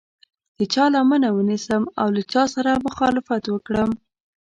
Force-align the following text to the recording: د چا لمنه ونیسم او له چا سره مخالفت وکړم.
د 0.57 0.59
چا 0.73 0.85
لمنه 0.95 1.29
ونیسم 1.31 1.83
او 2.01 2.07
له 2.15 2.21
چا 2.31 2.43
سره 2.55 2.71
مخالفت 2.87 3.43
وکړم. 3.49 3.89